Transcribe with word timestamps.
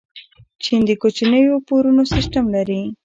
چین 0.63 0.81
د 0.87 0.91
کوچنیو 1.01 1.63
پورونو 1.67 2.03
سیسټم 2.13 2.45
لري. 2.55 2.81